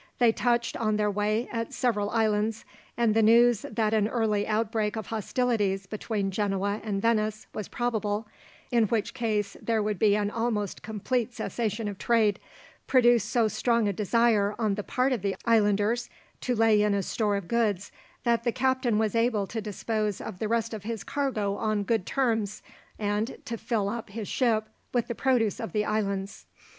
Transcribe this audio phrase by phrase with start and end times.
[0.17, 2.65] They touched, on their way, at several islands,
[2.97, 8.27] and the news that an early outbreak of hostilities between Genoa and Venice was probable
[8.71, 12.39] in which case there would be an almost complete cessation of trade
[12.87, 16.09] produced so strong a desire, on the part of the islanders,
[16.39, 17.91] to lay in a store of goods,
[18.23, 22.07] that the captain was able to dispose of the rest of his cargo on good
[22.07, 22.63] terms,
[22.97, 24.65] and to fill up his ship
[24.95, 26.47] with the produce of the islands.